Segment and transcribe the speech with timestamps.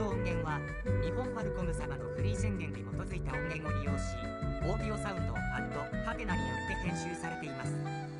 [0.00, 0.58] の音源は
[1.04, 4.16] 日本ファルコム様のフリー宣言に基づいた音源を利用し
[4.64, 8.19] オーディオサウンドハテナによって編集されています。